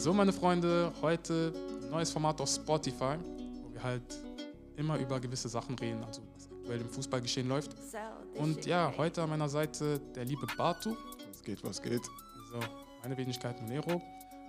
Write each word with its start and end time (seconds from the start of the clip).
So, 0.00 0.14
meine 0.14 0.32
Freunde, 0.32 0.94
heute 1.02 1.52
ein 1.82 1.90
neues 1.90 2.10
Format 2.10 2.40
auf 2.40 2.48
Spotify, 2.48 3.18
wo 3.62 3.70
wir 3.70 3.82
halt 3.82 4.02
immer 4.76 4.98
über 4.98 5.20
gewisse 5.20 5.50
Sachen 5.50 5.78
reden, 5.78 6.02
also 6.02 6.22
was 6.34 6.50
aktuell 6.50 6.80
im 6.80 6.88
Fußballgeschehen 6.88 7.46
läuft. 7.46 7.76
Und 8.34 8.64
ja, 8.64 8.94
heute 8.96 9.22
an 9.22 9.28
meiner 9.28 9.50
Seite 9.50 10.00
der 10.14 10.24
liebe 10.24 10.46
Batu. 10.56 10.96
Was 11.28 11.42
geht, 11.42 11.62
was 11.62 11.82
geht? 11.82 12.06
So, 12.50 12.58
meine 13.02 13.14
Wenigkeit 13.14 13.60
Monero. 13.60 14.00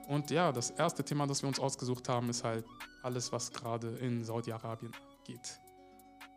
Und 0.07 0.31
ja, 0.31 0.53
das 0.53 0.69
erste 0.69 1.03
Thema, 1.03 1.27
das 1.27 1.43
wir 1.43 1.49
uns 1.49 1.59
ausgesucht 1.59 2.07
haben, 2.07 2.29
ist 2.29 2.45
halt 2.45 2.63
alles, 3.03 3.29
was 3.33 3.51
gerade 3.51 3.89
in 3.97 4.23
Saudi-Arabien 4.23 4.93
geht. 5.25 5.59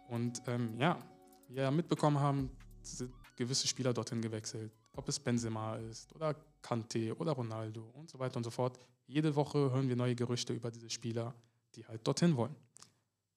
Und 0.08 0.42
ähm, 0.48 0.74
ja, 0.80 0.98
wie 1.46 1.54
wir 1.54 1.70
mitbekommen 1.70 2.18
haben, 2.18 2.50
sind 2.82 3.12
gewisse 3.36 3.68
Spieler 3.68 3.92
dorthin 3.92 4.20
gewechselt. 4.20 4.72
Ob 4.96 5.08
es 5.08 5.20
Benzema 5.20 5.76
ist 5.76 6.12
oder 6.16 6.34
Kante 6.64 7.14
oder 7.18 7.32
Ronaldo 7.32 7.90
und 7.92 8.10
so 8.10 8.18
weiter 8.18 8.38
und 8.38 8.44
so 8.44 8.50
fort. 8.50 8.78
Jede 9.06 9.36
Woche 9.36 9.58
hören 9.58 9.88
wir 9.88 9.96
neue 9.96 10.14
Gerüchte 10.14 10.54
über 10.54 10.70
diese 10.70 10.88
Spieler, 10.88 11.34
die 11.74 11.86
halt 11.86 12.06
dorthin 12.06 12.36
wollen. 12.36 12.56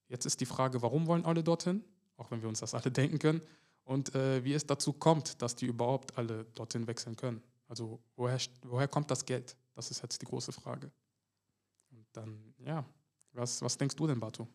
Jetzt 0.07 0.25
ist 0.25 0.39
die 0.39 0.45
Frage, 0.45 0.81
warum 0.81 1.05
wollen 1.07 1.25
alle 1.25 1.43
dorthin? 1.43 1.83
Auch 2.15 2.31
wenn 2.31 2.41
wir 2.41 2.47
uns 2.47 2.61
das 2.61 2.73
alle 2.73 2.89
denken 3.01 3.19
können. 3.19 3.41
Und 3.83 4.15
äh, 4.15 4.43
wie 4.43 4.53
es 4.53 4.65
dazu 4.65 4.93
kommt, 4.93 5.41
dass 5.41 5.55
die 5.55 5.65
überhaupt 5.65 6.17
alle 6.17 6.45
dorthin 6.55 6.87
wechseln 6.87 7.15
können. 7.17 7.43
Also 7.67 7.99
woher, 8.15 8.39
woher 8.63 8.87
kommt 8.87 9.11
das 9.11 9.25
Geld? 9.25 9.57
Das 9.75 9.91
ist 9.91 10.01
jetzt 10.01 10.21
die 10.21 10.25
große 10.25 10.53
Frage. 10.53 10.89
Und 11.91 12.05
dann, 12.13 12.53
ja, 12.59 12.85
was, 13.33 13.61
was 13.61 13.77
denkst 13.77 13.95
du 13.95 14.07
denn, 14.07 14.19
Batu? 14.19 14.47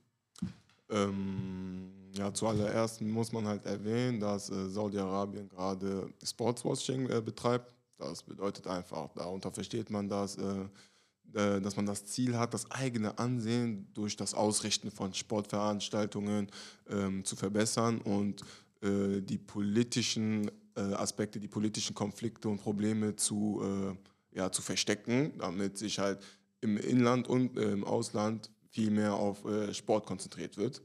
Ähm, 0.88 2.10
ja, 2.14 2.32
zuallererst 2.32 3.02
muss 3.02 3.32
man 3.32 3.46
halt 3.46 3.66
erwähnen, 3.66 4.18
dass 4.18 4.50
äh, 4.50 4.68
Saudi-Arabien 4.68 5.48
gerade 5.48 6.10
Sportswashing 6.22 7.08
äh, 7.10 7.20
betreibt. 7.20 7.74
Das 8.10 8.22
bedeutet 8.22 8.66
einfach, 8.66 9.08
darunter 9.14 9.50
versteht 9.50 9.90
man 9.90 10.08
das, 10.08 10.36
äh, 10.36 10.64
äh, 11.34 11.60
dass 11.60 11.76
man 11.76 11.86
das 11.86 12.04
Ziel 12.06 12.36
hat, 12.36 12.52
das 12.52 12.70
eigene 12.70 13.18
Ansehen 13.18 13.88
durch 13.94 14.16
das 14.16 14.34
Ausrichten 14.34 14.90
von 14.90 15.14
Sportveranstaltungen 15.14 16.48
ähm, 16.88 17.24
zu 17.24 17.36
verbessern 17.36 18.00
und 18.00 18.42
äh, 18.82 19.20
die 19.20 19.38
politischen 19.38 20.50
äh, 20.76 20.80
Aspekte, 20.80 21.40
die 21.40 21.48
politischen 21.48 21.94
Konflikte 21.94 22.48
und 22.48 22.58
Probleme 22.58 23.16
zu, 23.16 23.62
ja, 24.32 24.50
zu 24.50 24.62
verstecken, 24.62 25.32
damit 25.38 25.76
sich 25.76 25.98
halt 25.98 26.22
im 26.60 26.76
Inland 26.76 27.28
und 27.28 27.58
im 27.58 27.84
Ausland 27.84 28.50
viel 28.70 28.90
mehr 28.90 29.14
auf 29.14 29.44
Sport 29.72 30.06
konzentriert 30.06 30.56
wird. 30.56 30.80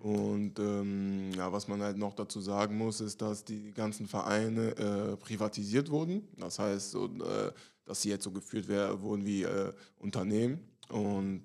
Und 0.00 0.58
ähm, 0.58 1.32
ja, 1.36 1.52
was 1.52 1.68
man 1.68 1.82
halt 1.82 1.96
noch 1.96 2.14
dazu 2.14 2.40
sagen 2.40 2.76
muss, 2.76 3.00
ist, 3.00 3.20
dass 3.20 3.44
die 3.44 3.72
ganzen 3.72 4.06
Vereine 4.06 4.76
äh, 4.76 5.16
privatisiert 5.16 5.90
wurden. 5.90 6.28
Das 6.36 6.58
heißt, 6.58 6.92
so, 6.92 7.06
äh, 7.06 7.52
dass 7.84 8.02
sie 8.02 8.10
jetzt 8.10 8.24
so 8.24 8.30
geführt 8.30 8.68
werden, 8.68 9.00
wurden 9.02 9.24
wie 9.24 9.42
äh, 9.42 9.72
Unternehmen. 9.98 10.60
Und 10.88 11.44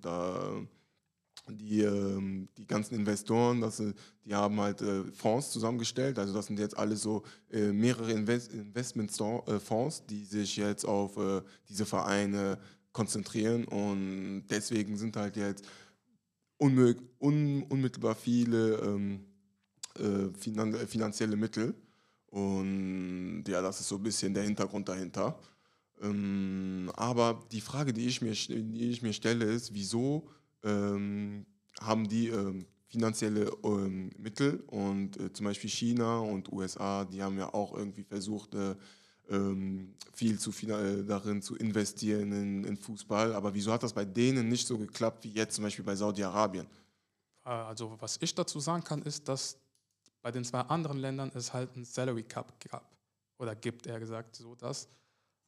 die, 1.50 1.82
ähm, 1.82 2.48
die 2.58 2.66
ganzen 2.66 2.96
Investoren, 2.96 3.60
das, 3.62 3.82
die 4.24 4.34
haben 4.34 4.60
halt 4.60 4.82
äh, 4.82 5.04
Fonds 5.12 5.52
zusammengestellt. 5.52 6.18
Also 6.18 6.34
das 6.34 6.48
sind 6.48 6.60
jetzt 6.60 6.78
alle 6.78 6.96
so 6.96 7.24
äh, 7.52 7.72
mehrere 7.72 8.12
Invest 8.12 8.54
Investmentfonds, 8.54 10.00
äh, 10.00 10.04
die 10.10 10.26
sich 10.26 10.56
jetzt 10.56 10.86
auf 10.86 11.18
diese 11.68 11.86
Vereine 11.86 12.58
konzentrieren. 12.92 13.66
Und 13.66 14.46
deswegen 14.50 14.96
sind 14.96 15.18
halt 15.18 15.36
jetzt 15.36 15.66
un 16.64 17.64
unmittelbar 17.70 18.16
viele 18.16 18.78
ähm, 18.78 19.20
äh, 20.00 20.30
finan 20.38 20.74
finanzielle 20.88 21.36
Mittel. 21.36 21.76
Und 22.28 23.44
ja, 23.48 23.62
das 23.62 23.80
ist 23.80 23.90
so 23.90 23.98
ein 23.98 24.04
bisschen 24.04 24.34
der 24.34 24.44
Hintergrund 24.44 24.90
dahinter. 24.90 25.40
Ähm, 26.02 26.92
aber 26.96 27.44
die 27.52 27.62
Frage, 27.62 27.94
die 27.94 28.08
ich 28.08 28.22
mir, 28.22 28.32
die 28.34 28.90
ich 28.90 29.02
mir 29.02 29.14
stelle, 29.14 29.46
ist, 29.46 29.74
wieso 29.74 30.28
ähm, 30.64 31.46
haben 31.80 32.08
die 32.08 32.30
ähm, 32.30 32.66
finanzielle 32.88 33.52
ähm, 33.64 34.10
Mittel 34.18 34.64
und 34.68 35.20
äh, 35.20 35.32
zum 35.34 35.46
Beispiel 35.46 35.70
China 35.70 36.20
und 36.20 36.52
USA, 36.52 37.06
die 37.06 37.22
haben 37.22 37.38
ja 37.38 37.54
auch 37.54 37.76
irgendwie 37.76 38.04
versucht, 38.04 38.56
äh, 38.56 38.76
viel 40.14 40.40
zu 40.40 40.52
viel 40.52 40.70
äh, 40.72 41.04
darin 41.04 41.42
zu 41.42 41.56
investieren 41.56 42.32
in, 42.32 42.64
in, 42.66 42.78
Fußball. 42.78 43.34
Aber 43.34 43.54
wieso 43.54 43.72
hat 43.72 43.84
das 43.84 43.94
bei 43.94 44.06
denen 44.06 44.50
nicht 44.50 44.68
so 44.68 44.78
geklappt 44.78 45.24
wie 45.24 45.32
jetzt 45.32 45.56
zum 45.56 45.64
Beispiel 45.64 45.86
bei 45.86 45.96
Saudi-Arabien? 45.96 46.68
Äh, 47.46 47.50
also 47.50 47.96
was 48.00 48.18
ich 48.22 48.36
dazu 48.36 48.60
sagen 48.60 48.84
kann, 48.84 49.02
ist, 49.02 49.28
dass 49.28 49.58
bei 50.22 50.32
den 50.32 50.44
zwei 50.44 50.62
anderen 50.62 50.98
Ländern 50.98 51.32
es 51.36 51.54
halt 51.54 51.74
einen 51.76 51.86
Salary 51.86 52.24
Cup 52.24 52.60
gab 52.70 52.90
oder 53.38 53.56
gibt, 53.56 53.88
eher 53.88 54.00
gesagt, 54.00 54.36
so 54.36 54.56
dass 54.56 54.88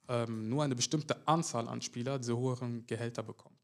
ähm, 0.08 0.50
nur 0.50 0.64
eine 0.64 0.76
bestimmte 0.76 1.16
Anzahl 1.28 1.68
an 1.68 1.82
Spielern 1.82 2.20
diese 2.20 2.38
höheren 2.38 2.86
Gehälter 2.86 3.24
bekommt. 3.24 3.56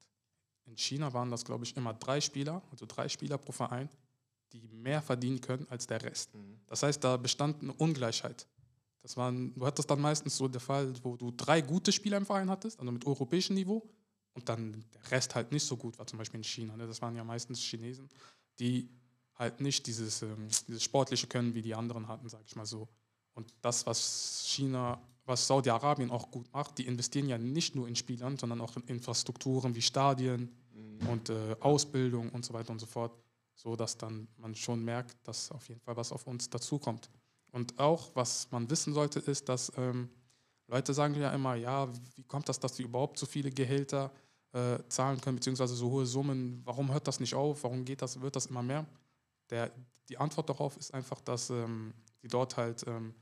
In 0.66 0.78
China 0.78 1.12
waren 1.14 1.30
das, 1.30 1.44
glaube 1.44 1.66
ich, 1.66 1.76
immer 1.76 1.94
drei 1.94 2.22
Spieler, 2.22 2.62
also 2.72 2.86
drei 2.86 3.10
Spieler 3.10 3.38
pro 3.38 3.52
Verein, 3.52 3.90
die 4.54 4.68
mehr 4.70 5.02
verdienen 5.02 5.42
können 5.42 5.68
als 5.70 5.88
der 5.88 6.02
Rest. 6.02 6.34
Mhm. 6.34 6.60
Das 6.68 6.84
heißt, 6.84 7.04
da 7.04 7.18
bestand 7.18 7.62
eine 7.62 7.74
Ungleichheit. 7.74 8.48
Das 9.02 9.18
waren, 9.18 9.54
du 9.56 9.66
hattest 9.66 9.90
dann 9.90 10.00
meistens 10.00 10.38
so 10.38 10.48
der 10.48 10.62
Fall, 10.62 10.94
wo 11.04 11.16
du 11.16 11.32
drei 11.32 11.62
gute 11.62 11.92
Spieler 11.92 12.18
im 12.18 12.26
Verein 12.26 12.50
hattest, 12.50 12.80
also 12.80 12.92
mit 12.92 13.06
europäischem 13.06 13.56
Niveau, 13.56 13.90
und 14.34 14.48
dann 14.48 14.86
der 14.94 15.12
Rest 15.12 15.36
halt 15.36 15.52
nicht 15.52 15.66
so 15.66 15.76
gut 15.76 15.98
war, 16.00 16.08
zum 16.08 16.18
Beispiel 16.18 16.40
in 16.40 16.44
China. 16.44 16.78
Ne? 16.78 16.88
Das 16.88 17.02
waren 17.02 17.16
ja 17.16 17.24
meistens 17.24 17.60
Chinesen, 17.60 18.10
die 18.60 18.90
halt 19.36 19.60
nicht 19.60 19.88
dieses, 19.88 20.22
ähm, 20.22 20.48
dieses 20.68 20.84
sportliche 20.84 21.28
Können 21.28 21.54
wie 21.54 21.62
die 21.62 21.76
anderen 21.76 22.08
hatten, 22.08 22.30
sage 22.30 22.44
ich 22.48 22.56
mal 22.56 22.66
so. 22.66 22.88
Und 23.34 23.54
das, 23.62 23.86
was 23.86 24.44
China, 24.46 25.02
was 25.26 25.48
Saudi-Arabien 25.48 26.12
auch 26.12 26.32
gut 26.32 26.52
macht, 26.54 26.78
die 26.78 26.86
investieren 26.86 27.28
ja 27.28 27.38
nicht 27.38 27.76
nur 27.76 27.88
in 27.88 27.96
Spielern, 27.96 28.38
sondern 28.38 28.62
auch 28.62 28.76
in 28.78 28.84
Infrastrukturen 28.84 29.76
wie 29.76 29.82
Stadien 29.82 30.52
mhm. 30.74 31.08
und 31.10 31.30
äh, 31.30 31.56
Ausbildung 31.60 32.30
und 32.30 32.46
so 32.46 32.54
weiter 32.54 32.72
und 32.72 32.80
so 32.80 32.86
fort, 32.86 33.18
so 33.56 33.76
dass 33.76 33.98
dann 33.98 34.28
man 34.38 34.56
schon 34.56 34.84
merkt, 34.84 35.16
dass 35.28 35.52
auf 35.52 35.68
jeden 35.70 35.82
Fall 35.82 35.96
was 35.96 36.12
auf 36.12 36.28
uns 36.28 36.50
dazukommt. 36.50 37.10
Und 37.52 37.78
auch, 37.80 38.12
was 38.16 38.50
man 38.52 38.70
wissen 38.70 38.94
sollte, 38.94 39.20
ist, 39.20 39.50
dass 39.50 39.72
ähm, 39.78 40.10
Leute 40.68 40.94
sagen 40.94 41.16
ja 41.16 41.32
immer, 41.34 41.56
ja, 41.56 41.90
wie 42.16 42.24
kommt 42.24 42.48
das, 42.48 42.60
dass 42.60 42.78
sie 42.78 42.84
überhaupt 42.84 43.20
so 43.20 43.26
viele 43.26 43.52
Gehälter 43.52 44.12
äh, 44.54 44.80
zahlen 44.88 45.20
können, 45.20 45.36
beziehungsweise 45.36 45.76
so 45.76 45.90
hohe 45.92 46.06
Summen, 46.06 46.62
warum 46.64 46.92
hört 46.92 47.08
das 47.08 47.20
nicht 47.20 47.36
auf, 47.36 47.64
warum 47.64 47.84
geht 47.84 48.02
das, 48.02 48.20
wird 48.22 48.36
das 48.36 48.48
immer 48.48 48.64
mehr? 48.64 48.86
Der, 49.50 49.72
die 50.08 50.18
Antwort 50.18 50.50
darauf 50.50 50.78
ist 50.78 50.94
einfach, 50.94 51.20
dass 51.22 51.50
ähm, 51.50 51.94
die 52.24 52.28
dort 52.30 52.56
halt 52.56 52.86
ähm, 52.88 53.14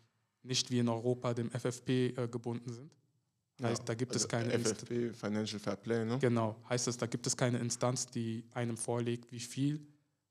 nicht 0.43 0.69
wie 0.69 0.79
in 0.79 0.87
Europa 0.87 1.33
dem 1.33 1.49
FFP 1.49 1.89
äh, 1.89 2.27
gebunden 2.27 2.71
sind. 2.71 2.91
Heißt, 3.61 3.79
ja, 3.79 3.85
da 3.85 3.93
gibt 3.95 4.13
also 4.13 4.23
es 4.23 4.29
keine 4.29 4.57
FFP, 4.57 5.07
Inst 5.07 5.19
Financial 5.19 5.59
Fair 5.59 5.75
Play, 5.75 6.05
ne? 6.05 6.17
Genau, 6.19 6.55
heißt 6.69 6.87
es, 6.87 6.97
da 6.97 7.07
gibt 7.07 7.27
es 7.27 7.35
keine 7.35 7.57
Instanz, 7.57 8.07
die 8.07 8.45
einem 8.53 8.77
vorlegt, 8.77 9.31
wie 9.31 9.39
viel 9.39 9.85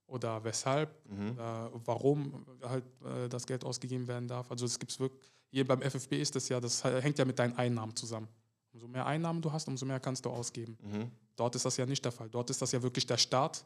oder 0.09 0.43
weshalb, 0.43 0.91
mhm. 1.09 1.33
oder 1.33 1.71
warum 1.85 2.45
halt 2.63 2.85
äh, 3.05 3.29
das 3.29 3.47
Geld 3.47 3.65
ausgegeben 3.65 4.07
werden 4.09 4.27
darf. 4.27 4.51
Also 4.51 4.67
es 4.67 4.79
gibt 4.79 4.99
wirklich, 4.99 5.23
hier 5.51 5.67
beim 5.67 5.81
FFB 5.81 6.15
ist 6.15 6.35
das 6.35 6.49
ja, 6.49 6.61
das 6.61 6.83
hängt 6.83 7.19
ja 7.19 7.25
mit 7.25 7.39
deinen 7.39 7.57
Einnahmen 7.57 7.95
zusammen. 7.95 8.29
Umso 8.73 8.89
mehr 8.89 9.07
Einnahmen 9.07 9.41
du 9.41 9.51
hast, 9.53 9.69
umso 9.69 9.87
mehr 9.87 10.01
kannst 10.01 10.25
du 10.25 10.31
ausgeben. 10.31 10.77
Mhm. 10.83 11.11
Dort 11.37 11.55
ist 11.55 11.65
das 11.65 11.77
ja 11.77 11.87
nicht 11.87 12.05
der 12.05 12.13
Fall. 12.13 12.29
Dort 12.29 12.51
ist 12.51 12.61
das 12.61 12.73
ja 12.73 12.83
wirklich 12.83 13.07
der 13.07 13.17
Staat, 13.17 13.65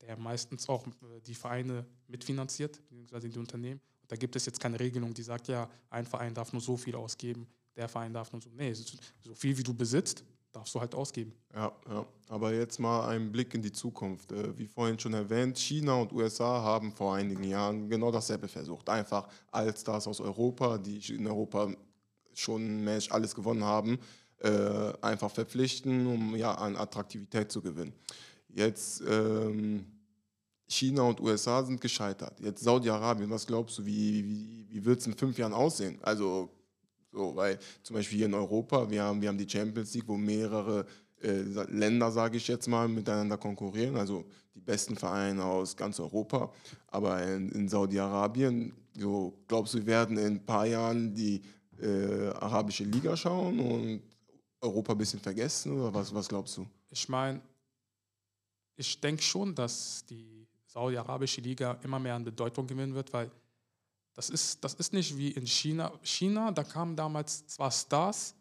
der 0.00 0.16
meistens 0.16 0.68
auch 0.68 0.86
äh, 0.86 1.20
die 1.24 1.34
Vereine 1.34 1.86
mitfinanziert, 2.06 2.80
beziehungsweise 2.88 3.28
die 3.28 3.38
Unternehmen. 3.38 3.80
Und 4.02 4.10
da 4.10 4.16
gibt 4.16 4.36
es 4.36 4.46
jetzt 4.46 4.60
keine 4.60 4.80
Regelung, 4.80 5.14
die 5.14 5.22
sagt, 5.22 5.48
ja, 5.48 5.68
ein 5.90 6.06
Verein 6.06 6.34
darf 6.34 6.52
nur 6.52 6.62
so 6.62 6.76
viel 6.76 6.96
ausgeben, 6.96 7.46
der 7.76 7.88
Verein 7.88 8.12
darf 8.12 8.32
nur 8.32 8.42
so. 8.42 8.50
Nee, 8.50 8.72
so 8.72 9.34
viel 9.34 9.56
wie 9.56 9.62
du 9.62 9.74
besitzt, 9.74 10.24
darfst 10.52 10.74
du 10.74 10.80
halt 10.80 10.94
ausgeben. 10.94 11.32
Ja, 11.54 11.72
ja. 11.88 12.06
Aber 12.28 12.52
jetzt 12.52 12.78
mal 12.78 13.08
ein 13.08 13.32
Blick 13.32 13.54
in 13.54 13.62
die 13.62 13.72
Zukunft. 13.72 14.32
Äh, 14.32 14.56
wie 14.58 14.66
vorhin 14.66 14.98
schon 14.98 15.14
erwähnt, 15.14 15.58
China 15.58 15.94
und 15.94 16.12
USA 16.12 16.62
haben 16.62 16.92
vor 16.92 17.14
einigen 17.14 17.44
Jahren 17.44 17.88
genau 17.88 18.10
dasselbe 18.10 18.48
versucht. 18.48 18.88
Einfach 18.88 19.28
als 19.50 19.84
das 19.84 20.06
aus 20.06 20.20
Europa, 20.20 20.78
die 20.78 21.00
in 21.14 21.26
Europa 21.26 21.72
schon 22.34 22.84
mäßig 22.84 23.12
alles 23.12 23.34
gewonnen 23.34 23.64
haben, 23.64 23.98
äh, 24.38 24.92
einfach 25.00 25.30
verpflichten, 25.30 26.06
um 26.06 26.36
ja 26.36 26.54
an 26.54 26.76
Attraktivität 26.76 27.52
zu 27.52 27.60
gewinnen. 27.60 27.92
Jetzt 28.48 29.02
ähm, 29.06 29.86
China 30.66 31.02
und 31.02 31.20
USA 31.20 31.62
sind 31.64 31.80
gescheitert. 31.80 32.38
Jetzt 32.40 32.62
Saudi-Arabien, 32.62 33.28
was 33.28 33.46
glaubst 33.46 33.78
du, 33.78 33.86
wie, 33.86 34.24
wie, 34.24 34.66
wie 34.70 34.84
wird 34.84 35.00
es 35.00 35.06
in 35.06 35.14
fünf 35.14 35.36
Jahren 35.36 35.52
aussehen? 35.52 35.98
Also 36.02 36.48
so, 37.12 37.34
weil 37.34 37.58
zum 37.82 37.94
Beispiel 37.96 38.18
hier 38.18 38.26
in 38.26 38.34
Europa, 38.34 38.88
wir 38.88 39.02
haben, 39.02 39.20
wir 39.20 39.28
haben 39.28 39.38
die 39.38 39.48
Champions 39.48 39.94
League, 39.94 40.06
wo 40.06 40.16
mehrere 40.16 40.86
äh, 41.22 41.42
Länder, 41.68 42.10
sage 42.10 42.36
ich 42.36 42.46
jetzt 42.48 42.68
mal, 42.68 42.88
miteinander 42.88 43.36
konkurrieren, 43.36 43.96
also 43.96 44.24
die 44.54 44.60
besten 44.60 44.96
Vereine 44.96 45.44
aus 45.44 45.76
ganz 45.76 45.98
Europa. 46.00 46.52
Aber 46.88 47.22
in, 47.22 47.50
in 47.50 47.68
Saudi-Arabien, 47.68 48.72
so 48.98 49.34
glaubst 49.48 49.74
du, 49.74 49.78
wir 49.78 49.86
werden 49.86 50.16
in 50.18 50.34
ein 50.34 50.46
paar 50.46 50.66
Jahren 50.66 51.14
die 51.14 51.42
äh, 51.80 52.28
arabische 52.28 52.84
Liga 52.84 53.16
schauen 53.16 53.58
und 53.58 54.02
Europa 54.60 54.92
ein 54.92 54.98
bisschen 54.98 55.20
vergessen 55.20 55.72
oder 55.72 55.92
was, 55.92 56.14
was 56.14 56.28
glaubst 56.28 56.56
du? 56.56 56.66
Ich 56.90 57.08
meine, 57.08 57.40
ich 58.76 59.00
denke 59.00 59.22
schon, 59.22 59.54
dass 59.54 60.04
die 60.06 60.46
saudi-arabische 60.66 61.40
Liga 61.40 61.78
immer 61.82 61.98
mehr 61.98 62.14
an 62.14 62.24
Bedeutung 62.24 62.66
gewinnen 62.66 62.94
wird, 62.94 63.12
weil 63.12 63.30
das 64.20 64.28
ist, 64.28 64.62
das 64.62 64.74
ist 64.74 64.92
nicht 64.92 65.16
wie 65.16 65.30
in 65.30 65.46
China. 65.46 65.90
China, 66.02 66.52
da 66.52 66.62
kamen 66.62 66.94
damals 66.94 67.46
zwar 67.46 67.70
Stars, 67.70 68.34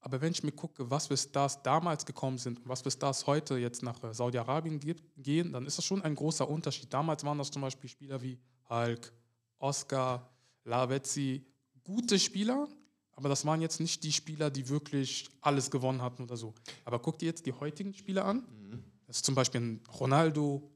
Aber 0.00 0.20
wenn 0.20 0.32
ich 0.32 0.42
mir 0.42 0.52
gucke, 0.52 0.90
was 0.90 1.06
für 1.06 1.16
Stars 1.16 1.62
damals 1.62 2.04
gekommen 2.04 2.36
sind 2.36 2.58
und 2.58 2.68
was 2.68 2.82
für 2.82 2.90
Stars 2.90 3.26
heute 3.26 3.56
jetzt 3.56 3.82
nach 3.82 4.02
äh, 4.04 4.12
Saudi-Arabien 4.12 4.78
gehen, 5.16 5.52
dann 5.52 5.64
ist 5.64 5.78
das 5.78 5.86
schon 5.86 6.02
ein 6.02 6.14
großer 6.14 6.46
Unterschied. 6.46 6.92
Damals 6.92 7.24
waren 7.24 7.38
das 7.38 7.50
zum 7.50 7.62
Beispiel 7.62 7.88
Spieler 7.88 8.20
wie 8.20 8.38
Hulk, 8.68 9.10
Oscar, 9.58 10.28
Lavezzi, 10.64 11.46
gute 11.82 12.18
Spieler, 12.18 12.68
aber 13.12 13.30
das 13.30 13.46
waren 13.46 13.62
jetzt 13.62 13.80
nicht 13.80 14.04
die 14.04 14.12
Spieler, 14.12 14.50
die 14.50 14.68
wirklich 14.68 15.30
alles 15.40 15.70
gewonnen 15.70 16.02
hatten 16.02 16.24
oder 16.24 16.36
so. 16.36 16.54
Aber 16.84 16.98
guck 16.98 17.18
dir 17.18 17.26
jetzt 17.26 17.46
die 17.46 17.54
heutigen 17.54 17.94
Spieler 17.94 18.26
an. 18.26 18.36
Mhm. 18.36 18.84
Das 19.06 19.16
ist 19.16 19.24
zum 19.24 19.34
Beispiel 19.34 19.62
ein 19.62 19.80
Ronaldo, 19.98 20.69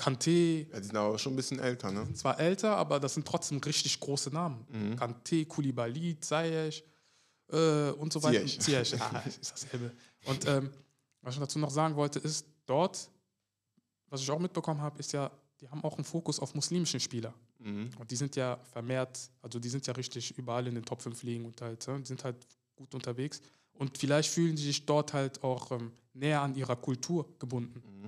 Kanté. 0.00 0.66
Ja, 0.72 0.80
die 0.80 0.86
sind 0.86 0.96
aber 0.96 1.18
schon 1.18 1.34
ein 1.34 1.36
bisschen 1.36 1.58
älter, 1.58 1.92
ne? 1.92 2.12
Zwar 2.14 2.40
älter, 2.40 2.76
aber 2.76 2.98
das 2.98 3.14
sind 3.14 3.26
trotzdem 3.26 3.58
richtig 3.58 4.00
große 4.00 4.30
Namen. 4.30 4.66
Mhm. 4.70 4.94
Kanté, 4.94 5.46
Koulibaly, 5.46 6.18
Ziyech 6.18 6.82
äh, 7.52 7.90
und 7.90 8.12
so 8.12 8.22
weiter. 8.22 8.46
Ziyech. 8.46 8.94
Ah, 9.00 9.22
ist 9.26 9.52
dasselbe. 9.52 9.92
Und 10.24 10.46
ähm, 10.46 10.70
was 11.20 11.34
ich 11.34 11.40
dazu 11.40 11.58
noch 11.58 11.70
sagen 11.70 11.94
wollte, 11.96 12.18
ist, 12.18 12.46
dort, 12.64 13.10
was 14.08 14.22
ich 14.22 14.30
auch 14.30 14.38
mitbekommen 14.38 14.80
habe, 14.80 14.98
ist 14.98 15.12
ja, 15.12 15.30
die 15.60 15.68
haben 15.68 15.84
auch 15.84 15.96
einen 15.96 16.04
Fokus 16.04 16.40
auf 16.40 16.54
muslimischen 16.54 17.00
Spieler. 17.00 17.34
Mhm. 17.58 17.90
Und 17.98 18.10
die 18.10 18.16
sind 18.16 18.36
ja 18.36 18.58
vermehrt, 18.72 19.30
also 19.42 19.58
die 19.58 19.68
sind 19.68 19.86
ja 19.86 19.92
richtig 19.92 20.36
überall 20.38 20.66
in 20.66 20.76
den 20.76 20.84
Top 20.84 21.02
5 21.02 21.22
liegen 21.24 21.44
und 21.44 21.60
halt, 21.60 21.86
die 21.86 22.06
sind 22.06 22.24
halt 22.24 22.36
gut 22.74 22.94
unterwegs. 22.94 23.42
Und 23.74 23.98
vielleicht 23.98 24.30
fühlen 24.30 24.56
sie 24.56 24.64
sich 24.64 24.86
dort 24.86 25.12
halt 25.12 25.42
auch 25.42 25.70
ähm, 25.72 25.92
näher 26.14 26.40
an 26.40 26.54
ihrer 26.54 26.76
Kultur 26.76 27.26
gebunden. 27.38 27.82
Mhm. 27.86 27.99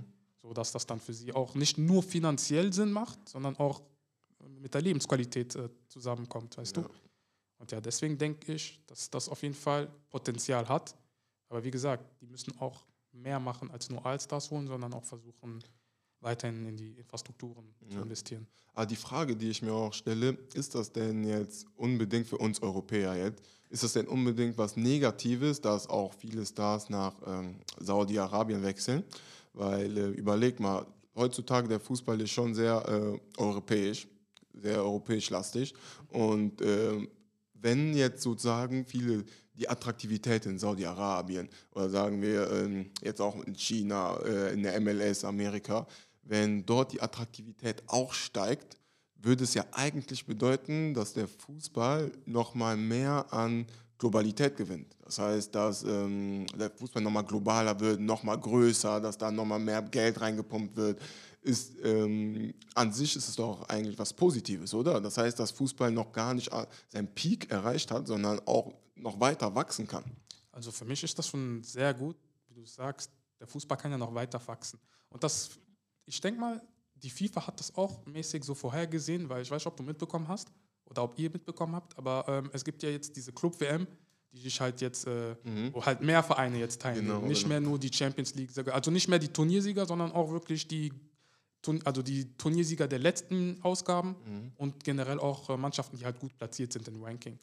Dass 0.53 0.73
das 0.73 0.87
dann 0.87 1.01
für 1.01 1.13
sie 1.13 1.33
auch 1.33 1.55
nicht 1.55 1.79
nur 1.79 2.03
finanziell 2.03 2.73
Sinn 2.73 2.93
macht, 2.93 3.29
sondern 3.29 3.57
auch 3.57 3.83
mit 4.61 4.75
der 4.75 4.83
Lebensqualität 4.83 5.55
äh, 5.57 5.69
zusammenkommt, 5.89 6.57
weißt 6.57 6.77
ja. 6.77 6.83
du? 6.83 6.89
Und 7.59 7.71
ja, 7.71 7.81
deswegen 7.81 8.19
denke 8.19 8.55
ich, 8.55 8.81
dass 8.87 9.09
das 9.09 9.29
auf 9.29 9.43
jeden 9.43 9.55
Fall 9.55 9.89
Potenzial 10.11 10.69
hat. 10.69 10.97
Aber 11.49 11.63
wie 11.63 11.71
gesagt, 11.71 12.05
die 12.21 12.27
müssen 12.27 12.59
auch 12.59 12.85
mehr 13.13 13.39
machen 13.39 13.71
als 13.71 13.89
nur 13.89 14.05
Allstars 14.05 14.51
holen, 14.51 14.67
sondern 14.67 14.93
auch 14.95 15.05
versuchen, 15.05 15.63
weiterhin 16.21 16.67
in 16.67 16.77
die 16.77 16.93
Infrastrukturen 16.93 17.75
ja. 17.81 17.91
zu 17.91 18.03
investieren. 18.03 18.47
Aber 18.75 18.87
die 18.87 18.97
Frage, 18.97 19.37
die 19.37 19.51
ich 19.51 19.63
mir 19.63 19.73
auch 19.73 19.93
stelle, 19.93 20.39
ist 20.55 20.75
das 20.75 20.93
denn 20.93 21.25
jetzt 21.25 21.67
unbedingt 21.77 22.27
für 22.27 22.39
uns 22.39 22.63
Europäer 22.63 23.15
jetzt, 23.15 23.43
ist 23.69 23.83
das 23.83 23.93
denn 23.93 24.07
unbedingt 24.07 24.57
was 24.59 24.77
Negatives, 24.77 25.61
dass 25.61 25.89
auch 25.89 26.13
viele 26.15 26.45
Stars 26.45 26.91
nach 26.91 27.15
ähm, 27.27 27.61
Saudi-Arabien 27.79 28.63
wechseln? 28.63 29.05
Weil 29.53 29.97
äh, 29.97 30.09
überleg 30.11 30.61
mal, 30.61 30.87
heutzutage 31.15 31.69
der 31.69 31.81
Fußball 31.81 32.21
ist 32.21 32.31
schon 32.31 32.55
sehr 32.55 32.83
äh, 32.89 33.41
europäisch, 33.41 34.07
sehr 34.55 34.79
europäisch 34.79 35.31
lastig. 35.31 35.75
Und 36.09 36.61
äh, 36.61 37.07
wenn 37.55 37.95
jetzt 37.95 38.23
sozusagen 38.23 38.85
viele 38.85 39.25
die 39.55 39.69
Attraktivität 39.69 40.47
in 40.47 40.59
Saudi-Arabien 40.59 41.49
oder 41.73 41.91
sagen 41.91 42.23
wir 42.23 42.51
ähm, 42.51 42.91
jetzt 43.03 43.21
auch 43.21 43.43
in 43.45 43.55
China, 43.55 44.17
äh, 44.25 44.53
in 44.53 44.63
der 44.63 44.81
MLS, 44.81 45.25
Amerika, 45.25 45.87
wenn 46.23 46.65
dort 46.65 46.93
die 46.93 47.03
Attraktivität 47.03 47.83
auch 47.87 48.13
steigt, 48.15 48.79
würde 49.17 49.45
es 49.45 49.55
ja 49.55 49.65
eigentlich 49.73 50.27
bedeuten, 50.27 50.95
dass 50.95 51.13
der 51.13 51.29
Fußball 51.29 52.13
nochmal 52.27 52.77
mehr 52.77 53.33
an 53.33 53.67
Globalität 54.03 54.57
gewinnt. 54.57 54.97
Das 55.05 55.17
heißt, 55.21 55.55
dass 55.55 55.85
ähm, 55.85 56.45
der 56.59 56.71
Fußball 56.71 57.01
nochmal 57.01 57.25
globaler 57.25 57.79
wird, 57.79 58.01
nochmal 58.01 58.37
größer, 58.37 59.01
dass 59.01 59.17
da 59.17 59.31
nochmal 59.31 59.61
mehr 59.61 59.81
Geld 59.81 60.21
reingepumpt 60.21 60.75
wird. 60.77 61.01
Ist, 61.41 61.75
ähm, 61.85 62.53
an 62.75 62.93
sich 62.93 63.15
ist 63.15 63.29
es 63.29 63.37
doch 63.37 63.63
eigentlich 63.69 63.97
was 63.97 64.13
Positives, 64.13 64.75
oder? 64.75 65.01
Das 65.01 65.19
heißt, 65.19 65.39
dass 65.39 65.53
Fußball 65.53 65.93
noch 65.93 66.11
gar 66.11 66.35
nicht 66.35 66.51
seinen 66.89 67.15
Peak 67.15 67.49
erreicht 67.49 67.93
hat, 67.93 68.09
sondern 68.09 68.41
auch 68.45 68.73
noch 68.97 69.21
weiter 69.21 69.55
wachsen 69.55 69.87
kann. 69.87 70.05
Also 70.51 70.73
für 70.73 70.85
mich 70.85 71.05
ist 71.05 71.17
das 71.17 71.29
schon 71.29 71.63
sehr 71.63 71.95
gut, 71.95 72.17
wie 72.49 72.55
du 72.55 72.67
sagst, 72.67 73.09
der 73.39 73.47
Fußball 73.47 73.79
kann 73.79 73.93
ja 73.93 73.99
noch 73.99 74.13
weiter 74.13 74.41
wachsen. 74.49 74.81
Und 75.11 75.23
das 75.23 75.51
ich 76.07 76.21
denke 76.21 76.41
mal, 76.41 76.61
die 76.97 77.11
FIFA 77.11 77.47
hat 77.47 77.61
das 77.61 77.73
auch 77.77 78.05
mäßig 78.07 78.43
so 78.43 78.57
vorhergesehen, 78.57 79.29
weil 79.29 79.43
ich 79.43 79.51
weiß 79.51 79.61
nicht, 79.61 79.67
ob 79.67 79.77
du 79.77 79.85
mitbekommen 79.85 80.27
hast 80.27 80.49
oder 80.93 81.05
ob 81.05 81.19
ihr 81.19 81.31
mitbekommen 81.31 81.75
habt, 81.75 81.97
aber 81.97 82.25
ähm, 82.29 82.51
es 82.53 82.65
gibt 82.65 82.83
ja 82.83 82.91
jetzt 82.91 83.17
diese 83.17 83.33
Club-WM, 83.33 83.87
die 84.31 84.39
sich 84.39 84.61
halt 84.61 84.81
jetzt, 84.81 85.07
äh, 85.07 85.35
mhm. 85.43 85.73
wo 85.73 85.85
halt 85.85 86.03
mehr 86.03 86.23
Vereine 86.23 86.59
jetzt 86.59 86.81
teilnehmen. 86.81 87.09
Genau, 87.09 87.27
nicht 87.27 87.43
genau. 87.43 87.49
mehr 87.49 87.61
nur 87.61 87.79
die 87.79 87.93
Champions 87.93 88.35
League, 88.35 88.51
also 88.69 88.91
nicht 88.91 89.09
mehr 89.09 89.19
die 89.19 89.29
Turniersieger, 89.29 89.87
sondern 89.87 90.13
auch 90.13 90.31
wirklich 90.31 90.69
die, 90.69 90.93
also 91.85 92.03
die 92.03 92.37
Turniersieger 92.37 92.87
der 92.89 92.99
letzten 92.99 93.59
Ausgaben 93.63 94.17
mhm. 94.27 94.53
und 94.57 94.85
generell 94.85 95.19
auch 95.19 95.49
äh, 95.49 95.57
Mannschaften, 95.57 95.97
die 95.97 96.05
halt 96.05 96.19
gut 96.19 96.37
platziert 96.37 96.73
sind 96.73 96.87
im 96.89 97.03
Ranking. 97.03 97.39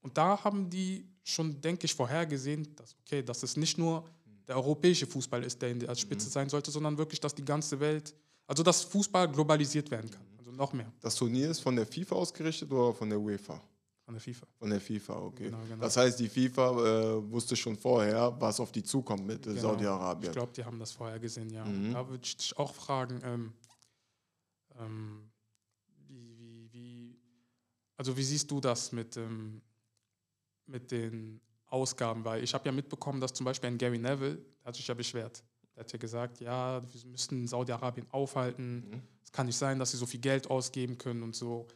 Und 0.00 0.16
da 0.16 0.42
haben 0.42 0.70
die 0.70 1.06
schon, 1.22 1.60
denke 1.60 1.84
ich, 1.84 1.94
vorhergesehen, 1.94 2.74
dass, 2.76 2.96
okay, 3.00 3.22
dass 3.22 3.42
es 3.42 3.56
nicht 3.56 3.76
nur 3.76 4.04
der 4.48 4.56
europäische 4.56 5.06
Fußball 5.06 5.42
ist, 5.42 5.60
der 5.60 5.70
in 5.70 5.80
der 5.80 5.94
Spitze 5.94 6.28
mhm. 6.28 6.32
sein 6.32 6.48
sollte, 6.48 6.70
sondern 6.70 6.96
wirklich, 6.96 7.20
dass 7.20 7.34
die 7.34 7.44
ganze 7.44 7.78
Welt, 7.78 8.14
also 8.46 8.62
dass 8.62 8.84
Fußball 8.84 9.30
globalisiert 9.30 9.90
werden 9.90 10.10
kann. 10.10 10.35
Noch 10.56 10.72
mehr. 10.72 10.90
Das 11.00 11.14
Turnier 11.14 11.50
ist 11.50 11.60
von 11.60 11.76
der 11.76 11.86
FIFA 11.86 12.14
ausgerichtet 12.14 12.70
oder 12.70 12.94
von 12.94 13.08
der 13.10 13.20
UEFA? 13.20 13.60
Von 14.04 14.14
der 14.14 14.20
FIFA. 14.20 14.46
Von 14.58 14.70
der 14.70 14.80
FIFA, 14.80 15.18
okay. 15.18 15.44
Genau, 15.44 15.58
genau. 15.68 15.82
Das 15.82 15.96
heißt, 15.96 16.18
die 16.20 16.28
FIFA 16.28 16.70
äh, 16.70 17.30
wusste 17.30 17.56
schon 17.56 17.76
vorher, 17.76 18.34
was 18.40 18.60
auf 18.60 18.70
die 18.70 18.82
zukommt 18.82 19.26
mit 19.26 19.42
genau. 19.42 19.60
Saudi-Arabien. 19.60 20.30
Ich 20.30 20.32
glaube, 20.32 20.52
die 20.52 20.64
haben 20.64 20.78
das 20.78 20.92
vorher 20.92 21.18
gesehen, 21.18 21.50
ja. 21.50 21.64
Mhm. 21.64 21.92
Da 21.92 22.08
würde 22.08 22.24
ich 22.24 22.36
dich 22.36 22.56
auch 22.56 22.72
fragen, 22.72 23.20
ähm, 23.24 23.52
ähm, 24.78 25.28
wie, 26.06 26.38
wie, 26.38 26.72
wie, 26.72 27.18
also 27.96 28.16
wie 28.16 28.22
siehst 28.22 28.48
du 28.50 28.60
das 28.60 28.92
mit, 28.92 29.16
ähm, 29.16 29.60
mit 30.66 30.90
den 30.90 31.40
Ausgaben, 31.66 32.24
weil 32.24 32.44
ich 32.44 32.54
habe 32.54 32.64
ja 32.64 32.72
mitbekommen, 32.72 33.20
dass 33.20 33.32
zum 33.32 33.44
Beispiel 33.44 33.70
ein 33.70 33.78
Gary 33.78 33.98
Neville, 33.98 34.36
der 34.36 34.64
hat 34.64 34.76
sich 34.76 34.86
ja 34.86 34.94
beschwert. 34.94 35.42
Der 35.76 35.84
hat 35.84 35.92
ja 35.92 35.98
gesagt, 35.98 36.40
ja, 36.40 36.82
wir 36.82 37.10
müssen 37.10 37.46
Saudi-Arabien 37.46 38.06
aufhalten. 38.10 38.88
Mhm. 38.90 39.02
Es 39.22 39.30
kann 39.30 39.46
nicht 39.46 39.56
sein, 39.58 39.78
dass 39.78 39.90
sie 39.90 39.98
so 39.98 40.06
viel 40.06 40.20
Geld 40.20 40.50
ausgeben 40.50 40.96
können 40.96 41.22
und 41.22 41.36
so. 41.36 41.68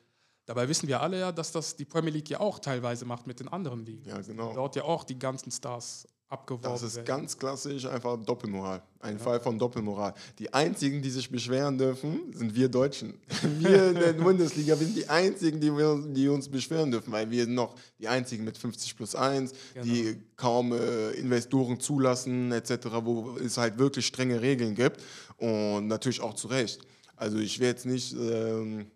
Dabei 0.47 0.69
wissen 0.69 0.89
wir 0.89 1.01
alle 1.01 1.21
ja, 1.21 1.33
dass 1.33 1.53
das 1.53 1.77
die 1.77 1.85
Premier 1.85 2.11
League 2.11 2.31
ja 2.31 2.41
auch 2.41 2.59
teilweise 2.59 3.05
macht 3.05 3.27
mit 3.27 3.41
den 3.41 3.49
anderen 3.49 3.85
Ligen. 3.85 4.09
Ja, 4.09 4.21
genau. 4.21 4.55
Dort 4.55 4.75
ja 4.75 4.85
auch 4.85 5.05
die 5.05 5.19
ganzen 5.19 5.51
Stars 5.53 6.09
abgeworben 6.31 6.73
Das 6.73 6.83
ist 6.83 6.97
werden. 6.97 7.07
ganz 7.07 7.37
klassisch 7.37 7.85
einfach 7.87 8.17
Doppelmoral. 8.17 8.83
Ein 9.01 9.17
ja. 9.17 9.23
Fall 9.23 9.41
von 9.41 9.59
Doppelmoral. 9.59 10.15
Die 10.39 10.53
einzigen, 10.55 11.03
die 11.03 11.11
sich 11.11 11.29
beschweren 11.29 11.77
dürfen, 11.77 12.33
sind 12.33 12.55
wir 12.55 12.69
Deutschen. 12.69 13.15
Wir 13.59 13.89
in 13.89 13.95
der 13.97 14.13
Bundesliga 14.13 14.77
sind 14.77 14.97
die 14.97 15.09
einzigen, 15.09 15.61
die, 15.61 15.77
wir, 15.77 16.03
die 16.07 16.29
uns 16.29 16.49
beschweren 16.49 16.91
dürfen, 16.91 17.13
weil 17.13 17.31
wir 17.31 17.47
noch 17.47 17.75
die 17.99 18.07
einzigen 18.07 18.45
mit 18.45 18.57
50 18.57 18.97
plus 18.97 19.15
1, 19.15 19.53
genau. 19.75 19.85
die 19.85 20.17
kaum 20.37 20.73
äh, 20.73 21.11
Investoren 21.13 21.81
zulassen, 21.81 22.53
etc., 22.53 22.87
wo 23.03 23.37
es 23.39 23.57
halt 23.57 23.79
wirklich 23.79 24.07
strenge 24.07 24.41
Regeln 24.41 24.75
gibt. 24.75 25.03
Und 25.39 25.89
natürlich 25.89 26.21
auch 26.21 26.35
zu 26.35 26.49
Recht. 26.49 26.81
Also 27.17 27.39
ich 27.39 27.59
will 27.59 27.69
jetzt 27.69 27.87
nicht. 27.87 28.13
Ähm, 28.13 28.87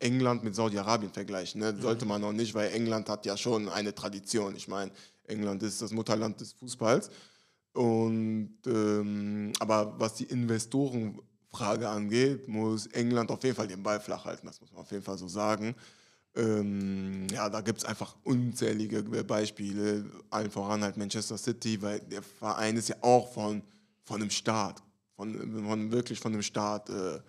England 0.00 0.44
mit 0.44 0.54
Saudi-Arabien 0.54 1.10
vergleichen. 1.10 1.60
Ne? 1.62 1.74
Sollte 1.80 2.04
mhm. 2.04 2.10
man 2.10 2.24
auch 2.24 2.32
nicht, 2.32 2.54
weil 2.54 2.70
England 2.72 3.08
hat 3.08 3.24
ja 3.24 3.38
schon 3.38 3.70
eine 3.70 3.94
Tradition. 3.94 4.54
Ich 4.54 4.68
meine, 4.68 4.90
England 5.26 5.62
ist 5.62 5.82
das 5.82 5.92
Mutterland 5.92 6.40
des 6.40 6.52
Fußballs. 6.52 7.10
Und, 7.72 8.58
ähm, 8.66 9.52
aber 9.58 9.98
was 9.98 10.14
die 10.14 10.24
Investorenfrage 10.24 11.88
angeht, 11.88 12.46
muss 12.46 12.86
England 12.88 13.30
auf 13.30 13.42
jeden 13.42 13.56
Fall 13.56 13.68
den 13.68 13.82
Ball 13.82 14.00
flach 14.00 14.24
halten. 14.24 14.46
Das 14.46 14.60
muss 14.60 14.72
man 14.72 14.82
auf 14.82 14.90
jeden 14.92 15.02
Fall 15.02 15.18
so 15.18 15.26
sagen. 15.26 15.74
Ähm, 16.36 17.26
ja, 17.32 17.48
da 17.48 17.60
gibt 17.60 17.78
es 17.78 17.84
einfach 17.84 18.16
unzählige 18.24 19.02
Beispiele, 19.02 20.04
allen 20.30 20.50
voran 20.50 20.82
halt 20.82 20.96
Manchester 20.96 21.38
City, 21.38 21.80
weil 21.80 22.00
der 22.00 22.22
Verein 22.22 22.76
ist 22.76 22.88
ja 22.88 22.96
auch 23.02 23.32
von, 23.32 23.62
von 24.02 24.20
einem 24.20 24.30
Staat, 24.30 24.82
von, 25.14 25.64
von 25.64 25.92
wirklich 25.92 26.18
von 26.18 26.32
einem 26.32 26.42
Staat 26.42 26.90
äh, 26.90 27.20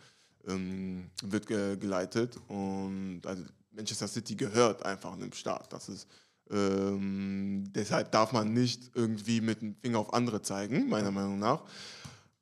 ähm, 0.48 1.10
wird 1.24 1.46
ge 1.46 1.78
geleitet. 1.78 2.38
Und 2.48 3.22
also 3.26 3.44
Manchester 3.72 4.08
City 4.08 4.36
gehört 4.36 4.84
einfach 4.84 5.14
einem 5.14 5.34
Staat. 5.34 5.72
Das 5.72 5.90
ist 5.90 6.08
ähm, 6.52 7.64
deshalb 7.74 8.12
darf 8.12 8.32
man 8.32 8.54
nicht 8.54 8.92
irgendwie 8.94 9.42
mit 9.42 9.62
dem 9.62 9.76
Finger 9.76 10.00
auf 10.00 10.14
andere 10.14 10.42
zeigen, 10.42 10.90
meiner 10.90 11.12
Meinung 11.12 11.40
nach. 11.40 11.64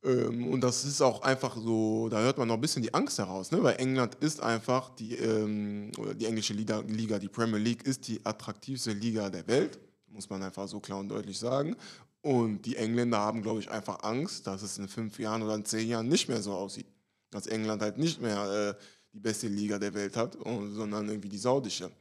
Ähm, 0.04 0.48
und 0.48 0.62
das 0.62 0.84
ist 0.84 1.02
auch 1.02 1.22
einfach 1.22 1.56
so, 1.56 2.10
da 2.10 2.20
hört 2.20 2.38
man 2.38 2.48
noch 2.48 2.56
ein 2.56 2.62
bisschen 2.62 2.84
die 2.84 2.94
Angst 2.94 3.18
heraus, 3.18 3.52
ne? 3.52 3.64
weil 3.64 3.78
England 3.78 4.16
ist 4.16 4.42
einfach 4.42 4.90
die, 4.96 5.16
ähm, 5.16 5.92
die 6.20 6.26
englische 6.26 6.54
Liga, 6.54 6.80
Liga, 6.80 7.20
die 7.20 7.30
Premier 7.30 7.60
League 7.60 7.84
ist 7.84 8.08
die 8.08 8.20
attraktivste 8.26 8.92
Liga 8.92 9.30
der 9.30 9.48
Welt, 9.48 9.80
muss 10.08 10.30
man 10.30 10.44
einfach 10.44 10.68
so 10.68 10.80
klar 10.80 11.00
und 11.00 11.10
deutlich 11.10 11.40
sagen. 11.40 11.76
Und 12.22 12.66
die 12.66 12.78
Engländer 12.78 13.20
haben, 13.20 13.42
glaube 13.42 13.60
ich, 13.60 13.70
einfach 13.70 14.04
Angst, 14.04 14.48
dass 14.48 14.62
es 14.62 14.78
in 14.78 14.88
fünf 14.88 15.20
Jahren 15.20 15.42
oder 15.42 15.56
in 15.56 15.66
zehn 15.66 15.88
Jahren 15.88 16.08
nicht 16.08 16.30
mehr 16.30 16.42
so 16.42 16.54
aussieht. 16.54 16.88
Dass 17.32 17.48
England 17.48 17.82
halt 17.82 17.98
nicht 17.98 18.22
mehr 18.22 18.78
äh, 18.80 18.84
die 19.12 19.20
beste 19.20 19.48
Liga 19.48 19.78
der 19.78 19.94
Welt 19.94 20.16
hat, 20.16 20.38
sondern 20.44 21.10
irgendwie 21.10 21.30
die 21.30 21.38
saudische. 21.38 21.92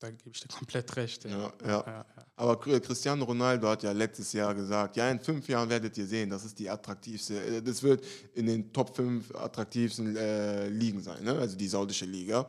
Da 0.00 0.10
gebe 0.10 0.30
ich 0.32 0.40
dir 0.40 0.48
komplett 0.48 0.96
recht. 0.96 1.24
Ja. 1.24 1.52
Ja, 1.62 1.84
ja. 1.86 2.06
Aber 2.36 2.58
Cristiano 2.58 3.22
Ronaldo 3.22 3.68
hat 3.68 3.82
ja 3.82 3.92
letztes 3.92 4.32
Jahr 4.32 4.54
gesagt, 4.54 4.96
ja, 4.96 5.10
in 5.10 5.20
fünf 5.20 5.46
Jahren 5.46 5.68
werdet 5.68 5.96
ihr 5.98 6.06
sehen, 6.06 6.30
das 6.30 6.42
ist 6.42 6.58
die 6.58 6.70
attraktivste, 6.70 7.38
äh, 7.38 7.62
das 7.62 7.82
wird 7.82 8.02
in 8.32 8.46
den 8.46 8.72
Top 8.72 8.96
5 8.96 9.34
attraktivsten 9.34 10.16
äh, 10.16 10.68
Ligen 10.68 11.02
sein, 11.02 11.22
ne? 11.22 11.38
also 11.38 11.54
die 11.54 11.68
saudische 11.68 12.06
Liga. 12.06 12.48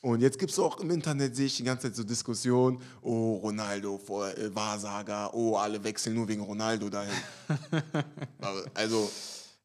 Und 0.00 0.20
jetzt 0.20 0.38
gibt 0.38 0.52
es 0.52 0.58
auch 0.60 0.78
im 0.78 0.92
Internet, 0.92 1.34
sehe 1.34 1.46
ich 1.46 1.56
die 1.56 1.64
ganze 1.64 1.88
Zeit 1.88 1.96
so 1.96 2.04
Diskussionen, 2.04 2.80
oh, 3.02 3.34
Ronaldo 3.42 3.98
vor 3.98 4.28
äh, 4.28 4.54
Wahrsager, 4.54 5.34
oh, 5.34 5.56
alle 5.56 5.82
wechseln 5.82 6.14
nur 6.14 6.28
wegen 6.28 6.42
Ronaldo 6.42 6.88
dahin. 6.88 7.12
also, 8.74 9.10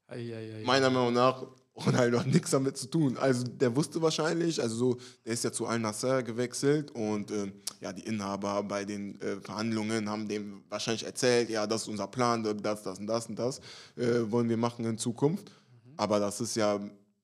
Ei, 0.08 0.34
ei, 0.34 0.56
ei. 0.56 0.63
meiner 0.66 0.90
Meinung 0.90 1.13
nach, 1.13 1.46
Ronaldo 1.75 2.20
hat 2.20 2.28
nichts 2.28 2.51
damit 2.51 2.78
zu 2.78 2.88
tun. 2.88 3.18
Also 3.18 3.46
der 3.46 3.75
wusste 3.75 4.01
wahrscheinlich, 4.01 4.62
also 4.62 4.75
so, 4.75 4.98
der 5.25 5.34
ist 5.34 5.44
ja 5.44 5.51
zu 5.51 5.66
Al 5.66 5.80
Nasser 5.80 6.22
gewechselt 6.22 6.92
und 6.92 7.32
ähm, 7.32 7.54
ja, 7.80 7.94
die 7.94 8.04
Inhaber 8.04 8.62
bei 8.63 8.84
den 8.84 9.20
äh, 9.22 9.40
Verhandlungen 9.40 10.10
haben 10.10 10.28
dem 10.28 10.63
wahrscheinlich 10.70 11.06
erzählt, 11.06 11.50
ja, 11.50 11.66
das 11.66 11.84
ist 11.84 11.88
unser 11.88 12.08
Plan, 12.08 12.44
das, 12.44 12.84
das 12.84 13.00
und 13.00 13.08
das 13.08 13.28
und 13.28 13.40
das 13.40 13.60
äh, 13.96 14.30
wollen 14.30 14.50
wir 14.50 14.58
machen 14.58 14.86
in 14.86 14.98
Zukunft. 14.98 15.51
Aber 15.98 16.20
das 16.20 16.42
ist 16.42 16.56
ja 16.56 16.80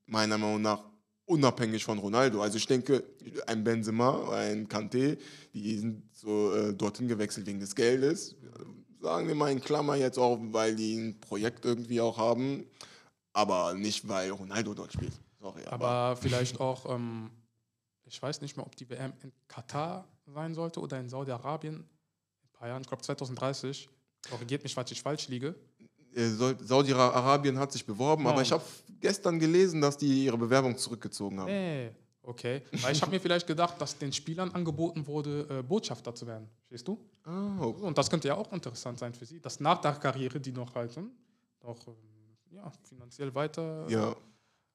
meiner 0.06 0.38
Meinung 0.38 0.62
nach 0.62 0.84
unabhängig 1.26 1.84
von 1.84 2.00
Ronaldo. 2.00 2.42
Also 2.42 2.58
ich 2.58 2.66
denke, 2.66 3.04
ein 3.48 3.64
Benzema, 3.64 4.30
ein 4.32 4.68
Kanté, 4.68 5.18
die 5.54 5.78
sind 5.78 6.04
so 6.14 6.54
äh, 6.54 6.74
dorthin 6.74 7.08
gewechselt 7.08 7.46
wegen 7.48 7.60
des 7.60 7.76
Geldes. 7.76 8.36
Sagen 9.02 9.28
wir 9.28 9.36
mal 9.36 9.52
in 9.52 9.62
Klammer 9.62 9.96
jetzt 9.96 10.18
auch, 10.18 10.40
weil 10.52 10.76
die 10.76 10.96
ein 10.96 11.20
Projekt 11.20 11.66
irgendwie 11.66 12.02
auch 12.02 12.18
haben, 12.18 12.66
aber 13.38 13.74
nicht, 13.76 14.08
weil 14.08 14.32
Ronaldo 14.32 14.74
dort 14.74 14.92
spielt. 14.94 15.14
Sorry, 15.40 15.64
Aber 15.68 16.16
vielleicht 16.18 16.60
auch, 16.60 16.90
ähm, 16.94 17.30
ich 18.06 18.20
weiß 18.22 18.42
nicht 18.42 18.58
mehr, 18.58 18.66
ob 18.66 18.76
die 18.76 18.90
WM 18.90 19.14
in 19.22 19.32
Katar 19.48 20.08
sein 20.26 20.56
sollte 20.56 20.80
oder 20.80 21.00
in 21.00 21.08
Saudi-Arabien. 21.08 21.76
In 21.76 21.82
ein 21.82 22.54
paar 22.54 22.68
Jahren, 22.68 22.82
ich 22.82 22.88
glaube 22.88 23.04
2030. 23.04 23.88
Korrigiert 24.30 24.64
mich, 24.64 24.74
falls 24.74 24.92
ich 24.92 25.02
falsch 25.02 25.28
liege. 25.28 25.54
Äh, 26.16 26.30
Saud- 26.30 26.60
Saudi-Arabien 26.68 27.60
hat 27.60 27.72
sich 27.72 27.86
beworben, 27.86 28.24
Ja. 28.24 28.32
aber 28.32 28.42
ich 28.42 28.52
habe 28.52 28.64
gestern 29.00 29.38
gelesen, 29.40 29.80
dass 29.82 29.96
die 29.98 30.26
ihre 30.26 30.38
Bewerbung 30.38 30.76
zurückgezogen 30.76 31.40
haben. 31.40 31.52
Nee. 31.52 31.92
Okay. 32.24 32.62
Weil 32.82 32.92
ich 32.94 33.02
habe 33.02 33.12
mir 33.12 33.22
vielleicht 33.22 33.48
gedacht, 33.48 33.80
dass 33.80 33.98
den 33.98 34.12
Spielern 34.12 34.52
angeboten 34.52 35.06
wurde, 35.08 35.48
äh, 35.60 35.64
Botschafter 35.64 36.14
zu 36.14 36.26
werden. 36.28 36.50
Verstehst 36.58 36.88
du? 36.88 37.00
Ah, 37.24 37.58
okay. 37.62 37.84
Und 37.84 37.98
das 37.98 38.10
könnte 38.10 38.28
ja 38.28 38.36
auch 38.36 38.52
interessant 38.52 39.00
sein 39.00 39.14
für 39.14 39.26
sie, 39.26 39.40
dass 39.40 39.60
nach 39.62 39.80
der 39.80 39.94
Karriere, 39.94 40.40
die 40.40 40.52
noch 40.52 40.74
halten, 40.76 41.12
auch 41.62 41.88
ähm, 41.88 41.94
ja, 42.52 42.72
finanziell 42.84 43.34
weiter, 43.36 43.88
Ja. 43.90 44.16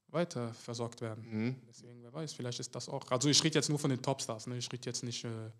weiter 0.09 0.52
versorgt 0.55 1.00
werden. 1.00 1.25
Mhm. 1.29 1.57
Deswegen, 1.69 2.02
wer 2.02 2.12
weiß, 2.12 2.33
vielleicht 2.33 2.61
ist 2.61 2.75
das 2.75 2.88
auch. 2.88 3.11
Also 3.11 3.29
ich 3.29 3.43
rede 3.43 3.55
jetzt 3.57 3.69
nur 3.69 3.79
von 3.79 3.91
den 3.91 4.02
Topstars, 4.02 4.47
ne? 4.47 4.57
Ich 4.59 4.71
rede 4.73 4.87
jetzt 4.87 5.02
nicht, 5.02 5.25
äh, 5.25 5.50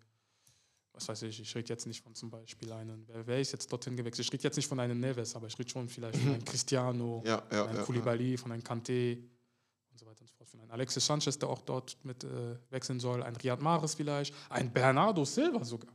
was 0.93 1.07
weiß 1.07 1.23
ich, 1.23 1.39
ich 1.39 1.55
rede 1.55 1.69
jetzt 1.69 1.87
nicht 1.87 2.03
von 2.03 2.13
zum 2.13 2.29
Beispiel 2.29 2.71
einem, 2.71 3.07
wer, 3.07 3.25
wer 3.25 3.41
ist 3.41 3.51
jetzt 3.51 3.71
dorthin 3.71 3.97
gewechselt? 3.97 4.27
Ich 4.27 4.33
rede 4.33 4.43
jetzt 4.43 4.55
nicht 4.57 4.67
von 4.67 4.79
einem 4.79 4.99
Neves, 4.99 5.35
aber 5.35 5.47
ich 5.47 5.57
rede 5.57 5.69
schon 5.69 5.89
vielleicht 5.89 6.17
von 6.19 6.33
einem 6.33 6.45
Cristiano, 6.45 7.23
Ja, 7.25 7.41
ja, 7.51 7.59
von 7.61 7.67
einem 7.69 7.77
ja, 7.77 7.83
Koulibaly, 7.83 8.37
von 8.37 8.51
einem 8.51 8.61
Kanté 8.61 9.17
und 9.89 9.97
so 9.99 10.05
weiter 10.05 10.21
und 10.21 10.27
so 10.27 10.35
fort. 10.35 10.49
Von 10.49 10.59
einem 10.59 10.69
Alexis 10.71 11.03
Sanchez, 11.05 11.39
der 11.39 11.49
auch 11.49 11.61
dort 11.61 11.97
mit 12.03 12.23
äh, 12.23 12.55
wechseln 12.69 12.99
soll, 12.99 13.23
ein 13.23 13.35
Riyad 13.35 13.59
Mahrez 13.59 13.95
vielleicht, 13.95 14.35
ein 14.49 14.71
Bernardo 14.71 15.25
Silva 15.25 15.63
sogar. 15.65 15.91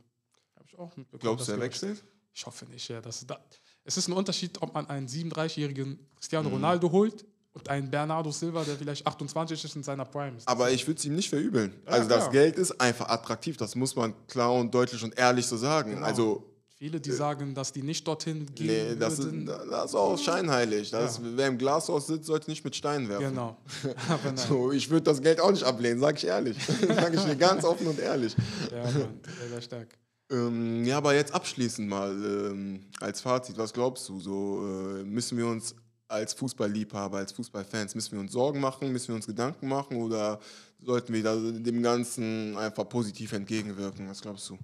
Habe 0.55 0.65
ich 0.67 0.77
auch 0.77 0.95
mitbekommen. 0.97 1.21
Glaubst 1.21 1.47
du, 1.47 1.51
das 1.53 1.59
er 1.59 1.63
wechselt? 1.63 2.03
Ich 2.33 2.45
hoffe 2.45 2.65
nicht, 2.65 2.87
ja. 2.89 2.99
Das, 2.99 3.25
da, 3.25 3.39
es 3.89 3.97
ist 3.97 4.07
ein 4.07 4.13
Unterschied, 4.13 4.61
ob 4.61 4.71
man 4.75 4.87
einen 4.87 5.07
37-jährigen 5.07 5.89
Mhm. 5.89 5.99
Cristiano 6.15 6.49
Ronaldo 6.49 6.91
holt 6.91 7.25
und 7.53 7.67
einen 7.69 7.89
Bernardo 7.89 8.29
Silva, 8.31 8.63
der 8.63 8.75
vielleicht 8.75 9.05
28 9.07 9.63
ist 9.65 9.75
in 9.75 9.81
seiner 9.81 10.05
Prime 10.05 10.37
ist. 10.37 10.47
Aber 10.47 10.69
ich 10.69 10.85
würde 10.85 10.99
es 10.99 11.05
ihm 11.05 11.15
nicht 11.15 11.29
verübeln. 11.29 11.73
Ja, 11.87 11.93
also 11.93 12.07
das 12.07 12.25
ja. 12.25 12.31
Geld 12.31 12.57
ist 12.57 12.79
einfach 12.79 13.09
attraktiv, 13.09 13.57
das 13.57 13.73
muss 13.75 13.95
man 13.95 14.13
klar 14.27 14.53
und 14.53 14.71
deutlich 14.73 15.03
und 15.03 15.17
ehrlich 15.17 15.47
so 15.47 15.57
sagen. 15.57 15.95
Genau. 15.95 16.05
Also 16.05 16.45
Viele, 16.77 17.01
die 17.01 17.11
sagen, 17.11 17.53
dass 17.55 17.73
die 17.73 17.81
nicht 17.81 18.07
dorthin 18.07 18.45
nee, 18.57 18.67
gehen 18.67 18.99
das, 18.99 19.13
ist, 19.13 19.25
würden. 19.25 19.45
das 19.47 19.85
ist 19.85 19.95
auch 19.95 20.17
scheinheilig. 20.17 20.91
Das, 20.91 21.17
Ja. 21.17 21.23
Wer 21.35 21.47
im 21.47 21.57
Glashaus 21.57 22.07
sitzt, 22.07 22.27
sollte 22.27 22.49
nicht 22.49 22.63
mit 22.63 22.73
Steinen 22.75 23.09
werfen. 23.09 23.25
genau. 23.29 23.57
So, 24.47 24.71
ich 24.71 24.89
würde 24.89 25.03
das 25.03 25.19
Geld 25.21 25.41
auch 25.41 25.51
nicht 25.51 25.63
ablehnen, 25.63 25.99
sage 25.99 26.17
ich 26.17 26.25
ehrlich. 26.27 26.57
sage 26.87 27.15
ich 27.17 27.23
dir 27.23 27.35
ganz 27.35 27.65
offen 27.65 27.87
und 27.87 27.99
ehrlich. 27.99 28.33
Ja, 28.71 28.83
Mann, 28.83 29.19
sehr, 29.39 29.49
sehr 29.49 29.61
stark. 29.61 29.87
Ähm, 30.31 30.85
ja, 30.85 30.97
aber 30.97 31.15
jetzt 31.15 31.33
abschließend 31.33 31.89
mal 31.89 32.11
ähm, 32.11 32.85
als 32.99 33.21
Fazit, 33.21 33.57
was 33.57 33.73
glaubst 33.73 34.07
du? 34.09 34.19
So 34.19 34.65
äh, 34.65 35.03
müssen 35.03 35.37
wir 35.37 35.47
uns 35.47 35.75
als 36.07 36.33
Fußballliebhaber, 36.33 37.17
als 37.17 37.31
Fußballfans, 37.31 37.95
müssen 37.95 38.13
wir 38.13 38.19
uns 38.19 38.31
Sorgen 38.31 38.59
machen, 38.59 38.91
müssen 38.91 39.09
wir 39.09 39.15
uns 39.15 39.27
Gedanken 39.27 39.67
machen 39.67 39.97
oder 39.97 40.39
sollten 40.79 41.13
wir 41.13 41.23
da 41.23 41.35
dem 41.35 41.81
Ganzen 41.81 42.57
einfach 42.57 42.87
positiv 42.87 43.31
entgegenwirken? 43.33 44.07
Was 44.09 44.21
glaubst 44.21 44.49
du? 44.49 44.57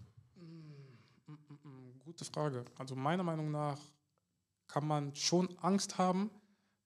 Gute 2.04 2.26
Frage. 2.26 2.64
Also 2.78 2.96
meiner 2.96 3.24
Meinung 3.24 3.52
nach 3.52 3.78
kann 4.68 4.88
man 4.88 5.14
schon 5.16 5.50
Angst 5.60 5.98
haben, 5.98 6.30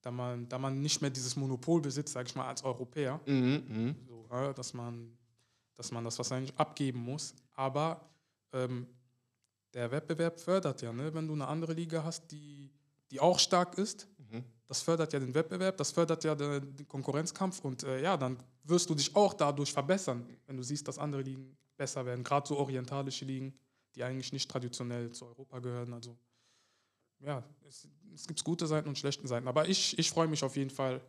da 0.02 0.12
man, 0.12 0.48
da 0.50 0.58
man 0.58 0.82
nicht 0.82 1.02
mehr 1.02 1.10
dieses 1.10 1.36
Monopol 1.36 1.82
besitzt, 1.82 2.14
sage 2.14 2.28
ich 2.28 2.36
mal, 2.36 2.48
als 2.48 2.64
Europäer. 2.64 3.20
Mhm, 3.26 3.64
mhm. 3.68 3.96
so, 4.08 4.28
ja, 4.32 4.54
dass, 4.54 4.74
man, 4.74 5.18
dass 5.76 5.92
man 5.92 6.04
das 6.04 6.18
wahrscheinlich 6.18 6.58
abgeben 6.58 7.00
muss. 7.00 7.36
Aber 7.54 8.10
ähm, 8.54 8.88
der 9.74 9.92
Wettbewerb 9.92 10.40
fördert 10.40 10.82
ja, 10.82 10.92
ne? 10.92 11.14
wenn 11.14 11.28
du 11.28 11.34
eine 11.34 11.48
andere 11.48 11.74
Liga 11.74 12.04
hast, 12.04 12.32
die, 12.32 12.72
die 13.12 13.20
auch 13.20 13.40
stark 13.40 13.78
ist, 13.78 14.08
Mhm. 14.32 14.44
das 14.68 14.82
fördert 14.82 15.12
ja 15.14 15.20
den 15.20 15.34
Wettbewerb, 15.34 15.78
das 15.78 15.92
fördert 15.92 16.24
ja 16.24 16.36
den, 16.36 16.76
den 16.76 16.88
Konkurrenzkampf 16.88 17.64
und 17.64 17.84
äh, 17.84 18.02
ja, 18.02 18.16
dann 18.18 18.38
wirst 18.64 18.90
du 18.90 18.96
dich 18.96 19.16
auch 19.16 19.34
dadurch 19.34 19.74
verbessern, 19.74 20.28
wenn 20.46 20.58
du 20.58 20.64
siehst, 20.64 20.88
dass 20.88 20.98
andere 21.00 21.22
Ligen 21.22 21.58
besser 21.78 22.06
werden, 22.06 22.24
gerade 22.24 22.48
so 22.48 22.58
orientalische 22.58 23.26
Ligen, 23.26 23.58
die 23.96 24.04
eigentlich 24.04 24.32
nicht 24.32 24.50
traditionell 24.50 25.12
zu 25.12 25.26
Europa 25.26 25.60
gehören. 25.60 25.94
Also 25.94 26.18
ja, 27.20 27.44
es, 27.68 27.88
es 28.14 28.28
gibt 28.28 28.44
gute 28.44 28.68
Seiten 28.68 28.88
und 28.88 28.98
schlechte 28.98 29.28
Seiten, 29.28 29.48
aber 29.48 29.68
ich, 29.68 29.98
ich 29.98 30.10
freue 30.10 30.28
mich 30.28 30.44
auf 30.44 30.56
jeden 30.56 30.70
Fall, 30.70 31.02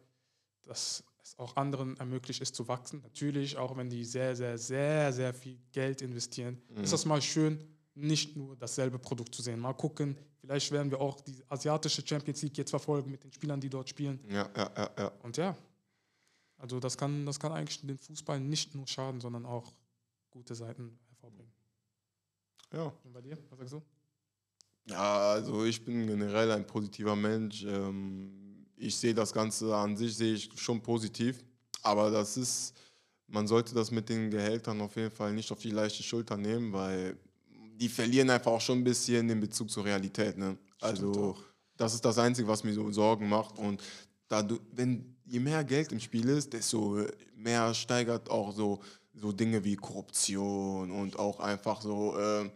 dass 0.62 1.04
es 1.22 1.38
auch 1.38 1.56
anderen 1.56 1.96
ermöglicht 1.98 2.40
ist 2.40 2.54
zu 2.54 2.66
wachsen. 2.68 3.00
Natürlich, 3.02 3.56
auch 3.56 3.76
wenn 3.76 3.90
die 3.90 4.04
sehr, 4.04 4.34
sehr, 4.36 4.58
sehr, 4.58 5.12
sehr 5.12 5.34
viel 5.34 5.58
Geld 5.72 6.02
investieren, 6.02 6.60
ist 6.82 6.92
das 6.92 7.04
mal 7.04 7.20
schön, 7.20 7.58
nicht 7.94 8.36
nur 8.36 8.56
dasselbe 8.56 8.98
Produkt 8.98 9.34
zu 9.34 9.42
sehen. 9.42 9.60
Mal 9.60 9.74
gucken, 9.74 10.16
vielleicht 10.40 10.70
werden 10.70 10.90
wir 10.90 11.00
auch 11.00 11.20
die 11.20 11.36
asiatische 11.48 12.06
Champions 12.06 12.42
League 12.42 12.56
jetzt 12.56 12.70
verfolgen 12.70 13.10
mit 13.10 13.22
den 13.24 13.32
Spielern, 13.32 13.60
die 13.60 13.68
dort 13.68 13.88
spielen. 13.88 14.20
Ja, 14.28 14.48
ja, 14.56 14.70
ja, 14.76 14.90
ja. 14.98 15.12
Und 15.22 15.36
ja, 15.36 15.56
also 16.58 16.80
das 16.80 16.96
kann, 16.96 17.26
das 17.26 17.38
kann 17.38 17.52
eigentlich 17.52 17.80
den 17.80 17.98
Fußball 17.98 18.40
nicht 18.40 18.74
nur 18.74 18.86
schaden, 18.86 19.20
sondern 19.20 19.46
auch 19.46 19.72
gute 20.30 20.54
Seiten 20.54 20.98
hervorbringen. 21.08 21.52
ja. 22.72 22.92
Und 23.04 23.12
bei 23.12 23.20
dir, 23.20 23.36
was 23.48 23.58
sagst 23.58 23.74
du? 23.74 23.82
Ja, 24.86 25.32
also 25.32 25.64
ich 25.64 25.84
bin 25.84 26.06
generell 26.06 26.50
ein 26.52 26.66
positiver 26.66 27.14
Mensch. 27.14 27.64
Ähm, 27.64 28.39
Ich 28.82 28.96
sehe 28.96 29.12
das 29.12 29.32
Ganze 29.32 29.76
an 29.76 29.96
sich 29.96 30.16
sehe 30.16 30.34
ich 30.34 30.50
schon 30.56 30.80
positiv, 30.82 31.44
aber 31.82 32.10
das 32.10 32.38
ist, 32.38 32.72
man 33.26 33.46
sollte 33.46 33.74
das 33.74 33.90
mit 33.90 34.08
den 34.08 34.30
Gehältern 34.30 34.80
auf 34.80 34.96
jeden 34.96 35.10
Fall 35.10 35.34
nicht 35.34 35.52
auf 35.52 35.60
die 35.60 35.70
leichte 35.70 36.02
Schulter 36.02 36.38
nehmen, 36.38 36.72
weil 36.72 37.16
die 37.74 37.88
verlieren 37.88 38.30
einfach 38.30 38.52
auch 38.52 38.60
schon 38.60 38.78
ein 38.78 38.84
bisschen 38.84 39.28
den 39.28 39.38
Bezug 39.38 39.70
zur 39.70 39.84
Realität. 39.84 40.38
Ne? 40.38 40.56
Also 40.80 41.36
das 41.76 41.92
ist 41.94 42.04
das 42.04 42.16
Einzige, 42.18 42.48
was 42.48 42.64
mir 42.64 42.72
so 42.72 42.90
Sorgen 42.90 43.28
macht 43.28 43.58
und 43.58 43.82
da 44.28 44.42
du, 44.42 44.58
wenn 44.72 45.16
je 45.26 45.40
mehr 45.40 45.62
Geld 45.62 45.92
im 45.92 46.00
Spiel 46.00 46.28
ist, 46.28 46.52
desto 46.52 47.04
mehr 47.34 47.74
steigert 47.74 48.30
auch 48.30 48.54
so, 48.54 48.80
so 49.12 49.30
Dinge 49.30 49.62
wie 49.62 49.76
Korruption 49.76 50.90
und 50.90 51.18
auch 51.18 51.40
einfach 51.40 51.82
so 51.82 52.16
äh, 52.18 52.50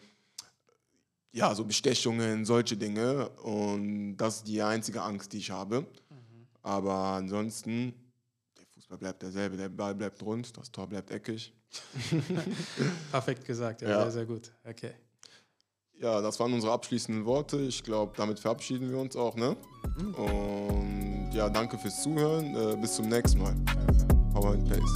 ja, 1.35 1.53
so 1.53 1.65
Bestechungen, 1.65 2.45
solche 2.45 2.77
Dinge. 2.77 3.29
Und 3.43 4.17
das 4.17 4.37
ist 4.37 4.49
die 4.49 4.63
einzige 4.63 5.03
Angst, 5.03 5.33
die 5.33 5.39
ich 5.39 5.51
habe. 5.51 5.85
Aber 6.65 6.95
ansonsten, 6.95 7.95
der 8.59 8.65
Fußball 8.75 8.97
bleibt 8.99 9.23
derselbe, 9.23 9.57
der 9.59 9.69
Ball 9.69 9.95
bleibt 9.95 10.23
rund, 10.23 10.57
das 10.57 10.73
Tor 10.73 10.87
bleibt 10.87 11.11
eckig. 11.11 11.53
Perfekt 13.11 13.45
gesagt, 13.45 13.83
ja, 13.83 13.89
Ja. 13.91 14.03
sehr, 14.03 14.11
sehr 14.13 14.27
gut. 14.27 14.51
Okay. 14.65 14.93
Ja, 16.01 16.21
das 16.23 16.41
waren 16.41 16.53
unsere 16.55 16.73
abschließenden 16.73 17.25
Worte. 17.27 17.59
Ich 17.61 17.85
glaube, 17.85 18.15
damit 18.17 18.41
verabschieden 18.41 18.91
wir 18.91 18.99
uns 18.99 19.15
auch. 19.15 19.37
Ne? 19.37 19.57
Und 20.17 21.31
ja, 21.33 21.49
danke 21.51 21.79
fürs 21.79 22.03
Zuhören. 22.03 22.55
Äh, 22.57 22.77
bis 22.81 22.95
zum 22.95 23.09
nächsten 23.09 23.41
Mal. 23.41 23.55
Power 24.33 24.53
and 24.55 24.69
Pace. 24.69 24.93